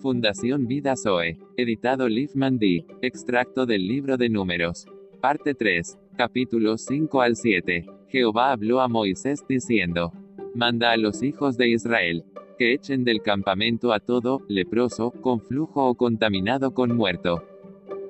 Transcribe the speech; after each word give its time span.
Fundación 0.00 0.66
Vida 0.66 0.96
Zoe. 0.96 1.36
Editado 1.58 2.08
Liefman 2.08 2.58
D. 2.58 2.86
Extracto 3.02 3.66
del 3.66 3.86
libro 3.86 4.16
de 4.16 4.30
Números. 4.30 4.86
Parte 5.20 5.54
3. 5.54 5.98
Capítulos 6.16 6.86
5 6.86 7.20
al 7.20 7.36
7. 7.36 7.84
Jehová 8.08 8.52
habló 8.52 8.80
a 8.80 8.88
Moisés 8.88 9.44
diciendo. 9.46 10.10
Manda 10.54 10.92
a 10.92 10.96
los 10.96 11.22
hijos 11.22 11.58
de 11.58 11.68
Israel. 11.68 12.24
Que 12.58 12.72
echen 12.72 13.04
del 13.04 13.20
campamento 13.20 13.92
a 13.92 14.00
todo, 14.00 14.40
leproso, 14.48 15.10
con 15.10 15.40
flujo 15.40 15.86
o 15.86 15.94
contaminado 15.94 16.72
con 16.72 16.96
muerto. 16.96 17.44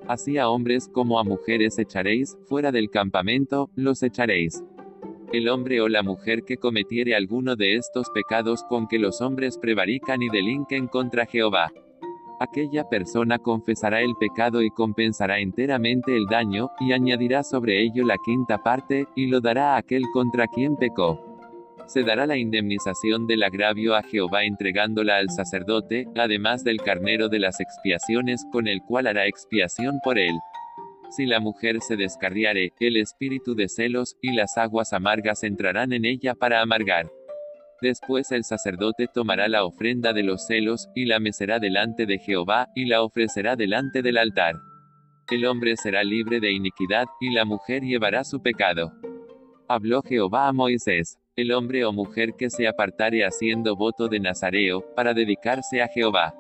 Así 0.07 0.39
a 0.39 0.49
hombres 0.49 0.89
como 0.89 1.19
a 1.19 1.25
mujeres 1.25 1.79
echaréis, 1.79 2.39
fuera 2.45 2.71
del 2.71 2.89
campamento, 2.91 3.69
los 3.75 4.03
echaréis. 4.05 4.63
El 5.33 5.49
hombre 5.49 5.81
o 5.81 5.89
la 5.89 6.03
mujer 6.03 6.43
que 6.43 6.57
cometiere 6.57 7.15
alguno 7.15 7.55
de 7.55 7.77
estos 7.77 8.11
pecados 8.11 8.65
con 8.65 8.89
que 8.89 8.99
los 8.99 9.21
hombres 9.21 9.59
prevarican 9.59 10.23
y 10.23 10.29
delinquen 10.29 10.89
contra 10.89 11.25
Jehová. 11.25 11.71
Aquella 12.41 12.89
persona 12.89 13.39
confesará 13.39 14.01
el 14.01 14.17
pecado 14.19 14.61
y 14.61 14.71
compensará 14.71 15.39
enteramente 15.39 16.17
el 16.17 16.27
daño, 16.27 16.71
y 16.81 16.93
añadirá 16.93 17.45
sobre 17.45 17.81
ello 17.81 18.05
la 18.05 18.17
quinta 18.25 18.59
parte, 18.59 19.07
y 19.15 19.29
lo 19.29 19.41
dará 19.41 19.75
a 19.75 19.77
aquel 19.77 20.03
contra 20.13 20.49
quien 20.49 20.75
pecó. 20.77 21.31
Se 21.87 22.03
dará 22.03 22.27
la 22.27 22.37
indemnización 22.37 23.29
del 23.29 23.45
agravio 23.45 23.95
a 23.95 24.03
Jehová 24.03 24.45
entregándola 24.45 25.19
al 25.19 25.31
sacerdote, 25.31 26.09
además 26.17 26.65
del 26.65 26.79
carnero 26.79 27.29
de 27.29 27.39
las 27.39 27.61
expiaciones 27.61 28.45
con 28.51 28.67
el 28.67 28.83
cual 28.83 29.07
hará 29.07 29.27
expiación 29.27 30.01
por 30.03 30.19
él. 30.19 30.35
Si 31.11 31.27
la 31.27 31.41
mujer 31.41 31.81
se 31.81 31.97
descarriare, 31.97 32.73
el 32.79 32.97
espíritu 32.97 33.57
de 33.57 33.69
celos, 33.69 34.17
y 34.23 34.33
las 34.33 34.57
aguas 34.57 34.93
amargas 34.93 35.43
entrarán 35.43 35.93
en 35.93 36.05
ella 36.05 36.37
para 36.37 36.61
amargar. 36.61 37.11
Después 37.83 38.31
el 38.31 38.45
sacerdote 38.45 39.09
tomará 39.13 39.49
la 39.49 39.65
ofrenda 39.65 40.13
de 40.13 40.23
los 40.23 40.47
celos, 40.47 40.89
y 40.95 41.07
la 41.07 41.19
mecerá 41.19 41.59
delante 41.59 42.07
de 42.07 42.19
Jehová, 42.19 42.69
y 42.77 42.85
la 42.85 43.03
ofrecerá 43.03 43.57
delante 43.57 44.03
del 44.03 44.19
altar. 44.19 44.55
El 45.29 45.47
hombre 45.47 45.77
será 45.77 46.05
libre 46.05 46.39
de 46.39 46.53
iniquidad, 46.53 47.07
y 47.21 47.31
la 47.33 47.45
mujer 47.45 47.83
llevará 47.83 48.23
su 48.23 48.41
pecado. 48.41 48.93
Habló 49.67 50.03
Jehová 50.03 50.47
a 50.47 50.53
Moisés. 50.53 51.19
El 51.35 51.53
hombre 51.53 51.85
o 51.85 51.93
mujer 51.93 52.35
que 52.39 52.51
se 52.51 52.69
apartare 52.69 53.25
haciendo 53.25 53.75
voto 53.75 54.07
de 54.07 54.21
Nazareo, 54.21 54.85
para 54.95 55.13
dedicarse 55.13 55.83
a 55.83 55.89
Jehová. 55.89 56.35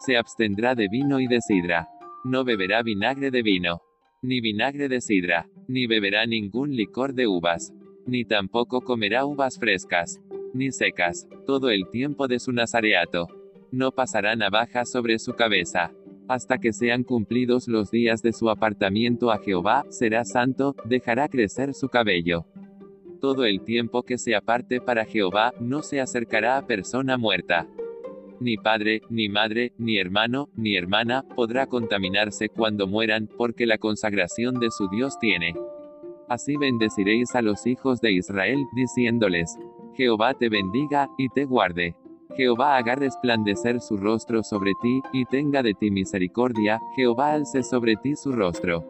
Se 0.00 0.16
abstendrá 0.16 0.74
de 0.74 0.88
vino 0.88 1.20
y 1.20 1.26
de 1.26 1.40
sidra. 1.42 1.88
No 2.24 2.44
beberá 2.44 2.82
vinagre 2.82 3.30
de 3.30 3.42
vino 3.42 3.82
ni 4.22 4.40
vinagre 4.40 4.88
de 4.88 5.00
sidra, 5.00 5.48
ni 5.68 5.86
beberá 5.86 6.26
ningún 6.26 6.74
licor 6.74 7.14
de 7.14 7.26
uvas, 7.26 7.72
ni 8.06 8.24
tampoco 8.24 8.80
comerá 8.80 9.24
uvas 9.24 9.58
frescas, 9.58 10.20
ni 10.52 10.72
secas, 10.72 11.28
todo 11.46 11.70
el 11.70 11.88
tiempo 11.90 12.26
de 12.26 12.38
su 12.40 12.52
nazareato. 12.52 13.28
No 13.70 13.92
pasará 13.92 14.34
navaja 14.34 14.84
sobre 14.84 15.18
su 15.18 15.34
cabeza. 15.34 15.92
Hasta 16.26 16.58
que 16.58 16.72
sean 16.72 17.04
cumplidos 17.04 17.68
los 17.68 17.90
días 17.90 18.22
de 18.22 18.32
su 18.32 18.50
apartamiento 18.50 19.30
a 19.30 19.38
Jehová, 19.38 19.84
será 19.88 20.24
santo, 20.24 20.74
dejará 20.84 21.28
crecer 21.28 21.72
su 21.72 21.88
cabello. 21.88 22.44
Todo 23.20 23.44
el 23.44 23.62
tiempo 23.62 24.02
que 24.02 24.18
se 24.18 24.34
aparte 24.34 24.80
para 24.80 25.04
Jehová, 25.04 25.54
no 25.60 25.82
se 25.82 26.00
acercará 26.00 26.58
a 26.58 26.66
persona 26.66 27.16
muerta 27.16 27.68
ni 28.40 28.56
padre, 28.56 29.02
ni 29.08 29.28
madre, 29.28 29.72
ni 29.78 29.98
hermano, 29.98 30.48
ni 30.56 30.76
hermana, 30.76 31.24
podrá 31.34 31.66
contaminarse 31.66 32.48
cuando 32.48 32.86
mueran, 32.86 33.28
porque 33.36 33.66
la 33.66 33.78
consagración 33.78 34.58
de 34.60 34.70
su 34.70 34.88
Dios 34.88 35.18
tiene. 35.18 35.54
Así 36.28 36.56
bendeciréis 36.56 37.34
a 37.34 37.42
los 37.42 37.66
hijos 37.66 38.00
de 38.00 38.12
Israel, 38.12 38.58
diciéndoles, 38.74 39.58
Jehová 39.94 40.34
te 40.34 40.48
bendiga, 40.48 41.08
y 41.16 41.28
te 41.28 41.44
guarde. 41.44 41.96
Jehová 42.36 42.76
haga 42.76 42.94
resplandecer 42.94 43.80
su 43.80 43.96
rostro 43.96 44.42
sobre 44.42 44.72
ti, 44.82 45.00
y 45.12 45.24
tenga 45.24 45.62
de 45.62 45.74
ti 45.74 45.90
misericordia, 45.90 46.80
Jehová 46.94 47.32
alce 47.32 47.62
sobre 47.62 47.96
ti 47.96 48.14
su 48.14 48.32
rostro. 48.32 48.84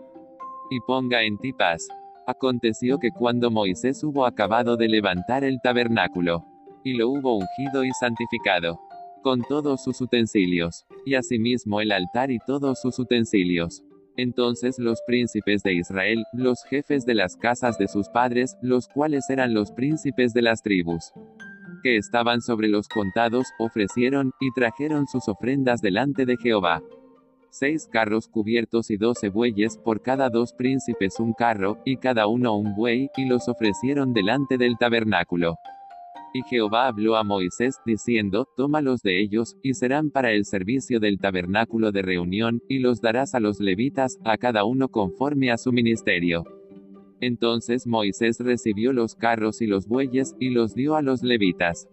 Y 0.71 0.81
ponga 0.81 1.23
en 1.23 1.39
ti 1.39 1.53
paz. 1.53 1.89
Aconteció 2.27 2.99
que 2.99 3.11
cuando 3.11 3.51
Moisés 3.51 4.05
hubo 4.05 4.27
acabado 4.27 4.77
de 4.77 4.89
levantar 4.89 5.45
el 5.45 5.61
tabernáculo, 5.63 6.45
y 6.85 6.95
lo 6.95 7.09
hubo 7.09 7.37
ungido 7.37 7.85
y 7.85 7.91
santificado, 7.93 8.81
con 9.29 9.43
todos 9.43 9.85
sus 9.85 10.01
utensilios, 10.01 10.87
y 11.05 11.15
asimismo 11.15 11.83
el 11.83 11.93
altar 11.93 12.31
y 12.31 12.39
todos 12.47 12.81
sus 12.81 12.99
utensilios. 12.99 13.83
Entonces 14.17 14.79
los 14.79 15.03
príncipes 15.07 15.63
de 15.63 15.75
Israel, 15.75 16.25
los 16.33 16.65
jefes 16.65 17.05
de 17.05 17.13
las 17.13 17.37
casas 17.37 17.77
de 17.77 17.89
sus 17.89 18.09
padres, 18.09 18.57
los 18.63 18.89
cuales 18.89 19.29
eran 19.29 19.53
los 19.53 19.71
príncipes 19.71 20.33
de 20.33 20.41
las 20.41 20.63
tribus, 20.63 21.13
que 21.83 21.99
estaban 21.99 22.41
sobre 22.41 22.69
los 22.69 22.89
contados, 22.89 23.49
ofrecieron, 23.59 24.33
y 24.41 24.51
trajeron 24.53 25.07
sus 25.07 25.29
ofrendas 25.29 25.83
delante 25.83 26.25
de 26.25 26.39
Jehová. 26.39 26.81
Seis 27.51 27.87
carros 27.87 28.29
cubiertos 28.29 28.91
y 28.91 28.97
doce 28.97 29.29
bueyes, 29.29 29.77
por 29.77 30.01
cada 30.01 30.31
dos 30.31 30.55
príncipes 30.55 31.21
un 31.21 31.35
carro, 31.35 31.77
y 31.85 31.99
cada 31.99 32.29
uno 32.29 32.57
un 32.57 32.75
buey, 32.75 33.11
y 33.15 33.27
los 33.27 33.47
ofrecieron 33.47 34.15
delante 34.15 34.57
del 34.57 34.79
tabernáculo. 34.79 35.59
Y 36.35 36.43
Jehová 36.43 36.89
habló 36.89 37.17
a 37.17 37.25
Moisés, 37.25 37.77
diciendo, 37.87 38.49
Tómalos 38.57 39.03
de 39.03 39.21
ellos, 39.21 39.57
y 39.63 39.75
serán 39.75 40.11
para 40.11 40.33
el 40.33 40.45
servicio 40.45 41.01
del 41.01 41.19
tabernáculo 41.19 41.91
de 41.91 42.03
reunión, 42.03 42.63
y 42.69 42.81
los 42.81 43.01
darás 43.01 43.35
a 43.35 43.41
los 43.41 43.61
levitas, 43.61 44.19
a 44.25 44.37
cada 44.37 44.65
uno 44.65 44.89
conforme 44.89 45.51
a 45.51 45.57
su 45.57 45.73
ministerio. 45.73 46.45
Entonces 47.21 47.87
Moisés 47.87 48.39
recibió 48.41 48.93
los 48.93 49.15
carros 49.15 49.61
y 49.63 49.67
los 49.67 49.89
bueyes, 49.89 50.37
y 50.39 50.51
los 50.51 50.75
dio 50.75 50.97
a 50.97 51.03
los 51.03 51.23
levitas. 51.23 51.89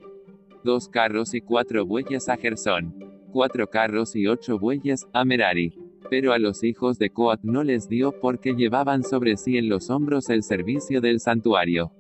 Dos 0.63 0.90
carros 0.90 1.34
y 1.34 1.41
cuatro 1.41 1.85
bueyes 1.85 2.28
a 2.28 2.38
Gersón. 2.38 2.94
Cuatro 3.31 3.67
carros 3.67 4.16
y 4.16 4.28
ocho 4.28 4.59
bueyes, 4.59 5.07
a 5.13 5.23
Merari. 5.25 5.73
Pero 6.09 6.34
a 6.34 6.40
los 6.40 6.63
hijos 6.63 7.00
de 7.00 7.09
Coat 7.09 7.41
no 7.44 7.63
les 7.63 7.88
dio 7.88 8.13
porque 8.19 8.53
llevaban 8.53 9.03
sobre 9.03 9.38
sí 9.38 9.57
en 9.57 9.69
los 9.69 9.90
hombros 9.90 10.29
el 10.29 10.44
servicio 10.44 11.02
del 11.02 11.19
santuario. 11.19 11.91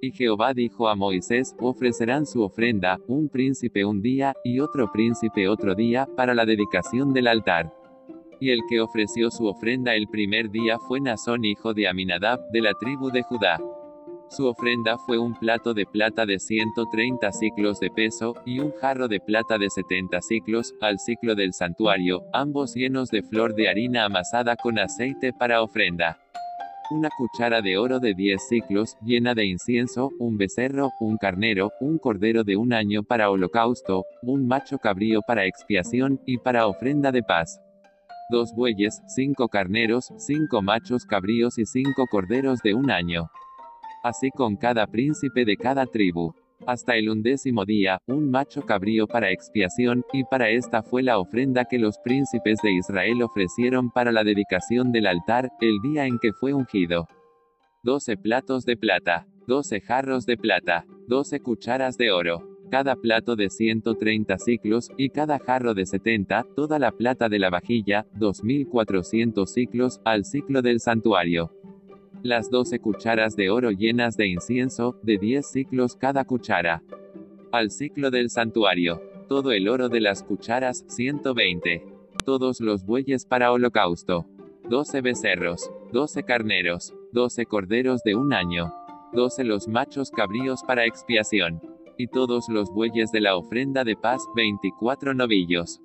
Y 0.00 0.12
Jehová 0.12 0.54
dijo 0.54 0.88
a 0.88 0.94
Moisés, 0.94 1.56
ofrecerán 1.58 2.24
su 2.24 2.42
ofrenda, 2.42 3.00
un 3.08 3.28
príncipe 3.28 3.84
un 3.84 4.00
día, 4.00 4.32
y 4.44 4.60
otro 4.60 4.92
príncipe 4.92 5.48
otro 5.48 5.74
día, 5.74 6.08
para 6.16 6.34
la 6.34 6.46
dedicación 6.46 7.12
del 7.12 7.26
altar. 7.26 7.74
Y 8.38 8.50
el 8.50 8.60
que 8.68 8.80
ofreció 8.80 9.30
su 9.32 9.46
ofrenda 9.46 9.96
el 9.96 10.06
primer 10.06 10.50
día 10.50 10.78
fue 10.78 11.00
Nazón 11.00 11.44
hijo 11.44 11.74
de 11.74 11.88
Aminadab, 11.88 12.38
de 12.52 12.60
la 12.60 12.74
tribu 12.74 13.10
de 13.10 13.24
Judá. 13.24 13.58
Su 14.30 14.46
ofrenda 14.46 14.98
fue 14.98 15.18
un 15.18 15.34
plato 15.34 15.74
de 15.74 15.86
plata 15.86 16.26
de 16.26 16.38
130 16.38 17.32
ciclos 17.32 17.80
de 17.80 17.90
peso, 17.90 18.34
y 18.46 18.60
un 18.60 18.70
jarro 18.74 19.08
de 19.08 19.18
plata 19.18 19.58
de 19.58 19.68
70 19.68 20.20
ciclos, 20.20 20.74
al 20.80 21.00
ciclo 21.00 21.34
del 21.34 21.52
santuario, 21.52 22.22
ambos 22.32 22.74
llenos 22.74 23.10
de 23.10 23.22
flor 23.22 23.54
de 23.56 23.68
harina 23.68 24.04
amasada 24.04 24.54
con 24.54 24.78
aceite 24.78 25.32
para 25.32 25.60
ofrenda 25.60 26.20
una 26.90 27.10
cuchara 27.10 27.60
de 27.60 27.76
oro 27.76 28.00
de 28.00 28.14
10 28.14 28.48
ciclos, 28.48 28.96
llena 29.02 29.34
de 29.34 29.46
incienso, 29.46 30.10
un 30.18 30.36
becerro, 30.36 30.90
un 31.00 31.16
carnero, 31.16 31.72
un 31.80 31.98
cordero 31.98 32.44
de 32.44 32.56
un 32.56 32.72
año 32.72 33.02
para 33.02 33.30
holocausto, 33.30 34.04
un 34.22 34.46
macho 34.46 34.78
cabrío 34.78 35.20
para 35.26 35.44
expiación, 35.46 36.20
y 36.26 36.38
para 36.38 36.66
ofrenda 36.66 37.12
de 37.12 37.22
paz. 37.22 37.60
Dos 38.30 38.52
bueyes, 38.54 39.02
cinco 39.06 39.48
carneros, 39.48 40.12
cinco 40.16 40.62
machos 40.62 41.04
cabríos 41.04 41.58
y 41.58 41.66
cinco 41.66 42.06
corderos 42.10 42.60
de 42.62 42.74
un 42.74 42.90
año. 42.90 43.30
Así 44.02 44.30
con 44.30 44.56
cada 44.56 44.86
príncipe 44.86 45.44
de 45.44 45.56
cada 45.56 45.86
tribu 45.86 46.34
hasta 46.66 46.96
el 46.96 47.08
undécimo 47.08 47.64
día, 47.64 48.00
un 48.06 48.30
macho 48.30 48.62
cabrío 48.62 49.06
para 49.06 49.30
expiación, 49.30 50.04
y 50.12 50.24
para 50.24 50.50
esta 50.50 50.82
fue 50.82 51.02
la 51.02 51.18
ofrenda 51.18 51.64
que 51.64 51.78
los 51.78 51.98
príncipes 51.98 52.58
de 52.62 52.72
Israel 52.72 53.22
ofrecieron 53.22 53.90
para 53.90 54.12
la 54.12 54.24
dedicación 54.24 54.92
del 54.92 55.06
altar, 55.06 55.50
el 55.60 55.80
día 55.82 56.06
en 56.06 56.18
que 56.18 56.32
fue 56.32 56.52
ungido. 56.52 57.06
Doce 57.82 58.16
platos 58.16 58.64
de 58.64 58.76
plata, 58.76 59.26
doce 59.46 59.80
jarros 59.80 60.26
de 60.26 60.36
plata, 60.36 60.84
doce 61.06 61.40
cucharas 61.40 61.96
de 61.96 62.10
oro, 62.10 62.58
cada 62.70 62.96
plato 62.96 63.34
de 63.34 63.48
130 63.48 64.38
ciclos, 64.38 64.90
y 64.96 65.10
cada 65.10 65.38
jarro 65.38 65.74
de 65.74 65.86
70, 65.86 66.44
toda 66.54 66.78
la 66.78 66.92
plata 66.92 67.28
de 67.28 67.38
la 67.38 67.50
vajilla, 67.50 68.06
2400 68.14 69.50
ciclos, 69.50 70.00
al 70.04 70.24
ciclo 70.24 70.60
del 70.60 70.80
santuario 70.80 71.57
las 72.22 72.50
doce 72.50 72.80
cucharas 72.80 73.36
de 73.36 73.50
oro 73.50 73.70
llenas 73.70 74.16
de 74.16 74.26
incienso, 74.26 74.98
de 75.02 75.18
diez 75.18 75.50
ciclos 75.50 75.96
cada 75.96 76.24
cuchara. 76.24 76.82
Al 77.52 77.70
ciclo 77.70 78.10
del 78.10 78.30
santuario. 78.30 79.00
Todo 79.28 79.52
el 79.52 79.68
oro 79.68 79.88
de 79.88 80.00
las 80.00 80.22
cucharas, 80.22 80.84
120. 80.88 81.84
Todos 82.24 82.60
los 82.60 82.84
bueyes 82.84 83.24
para 83.24 83.52
holocausto. 83.52 84.26
12 84.68 85.00
becerros, 85.00 85.70
12 85.92 86.24
carneros, 86.24 86.94
12 87.12 87.46
corderos 87.46 88.02
de 88.02 88.14
un 88.14 88.32
año. 88.32 88.74
12 89.12 89.44
los 89.44 89.68
machos 89.68 90.10
cabríos 90.10 90.62
para 90.62 90.86
expiación. 90.86 91.60
Y 91.96 92.08
todos 92.08 92.48
los 92.48 92.70
bueyes 92.70 93.12
de 93.12 93.20
la 93.20 93.36
ofrenda 93.36 93.84
de 93.84 93.96
paz, 93.96 94.22
24 94.34 95.14
novillos. 95.14 95.80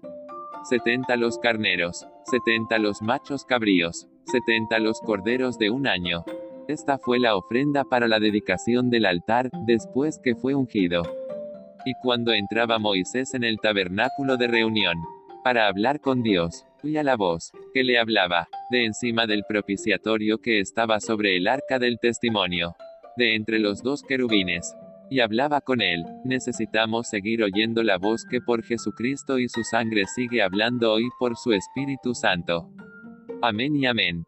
70 0.63 1.15
los 1.17 1.39
carneros, 1.39 2.07
70 2.25 2.77
los 2.79 3.01
machos 3.01 3.43
cabríos, 3.43 4.07
70 4.25 4.79
los 4.79 4.99
corderos 5.01 5.57
de 5.57 5.69
un 5.69 5.87
año. 5.87 6.23
Esta 6.67 6.97
fue 6.97 7.19
la 7.19 7.35
ofrenda 7.35 7.83
para 7.83 8.07
la 8.07 8.19
dedicación 8.19 8.89
del 8.89 9.05
altar, 9.05 9.49
después 9.65 10.19
que 10.23 10.35
fue 10.35 10.55
ungido. 10.55 11.03
Y 11.85 11.93
cuando 12.01 12.31
entraba 12.31 12.79
Moisés 12.79 13.33
en 13.33 13.43
el 13.43 13.59
tabernáculo 13.59 14.37
de 14.37 14.47
reunión, 14.47 14.97
para 15.43 15.67
hablar 15.67 15.99
con 15.99 16.23
Dios, 16.23 16.65
y 16.83 16.97
a 16.97 17.03
la 17.03 17.15
voz, 17.15 17.51
que 17.73 17.83
le 17.83 17.99
hablaba, 17.99 18.47
de 18.69 18.85
encima 18.85 19.27
del 19.27 19.43
propiciatorio 19.47 20.39
que 20.39 20.59
estaba 20.59 20.99
sobre 20.99 21.35
el 21.37 21.47
arca 21.47 21.79
del 21.79 21.99
testimonio, 21.99 22.75
de 23.17 23.35
entre 23.35 23.59
los 23.59 23.83
dos 23.83 24.03
querubines, 24.03 24.75
y 25.09 25.19
hablaba 25.19 25.61
con 25.61 25.81
él. 25.81 26.03
Necesitamos 26.23 27.07
seguir 27.07 27.43
oyendo 27.43 27.83
la 27.83 27.97
voz 27.97 28.25
que 28.29 28.41
por 28.41 28.63
Jesucristo 28.63 29.37
y 29.37 29.49
su 29.49 29.63
sangre 29.63 30.05
sigue 30.05 30.41
hablando 30.41 30.93
hoy 30.93 31.09
por 31.19 31.35
su 31.35 31.53
Espíritu 31.53 32.15
Santo. 32.15 32.69
Amén 33.43 33.75
y 33.75 33.85
amén. 33.85 34.25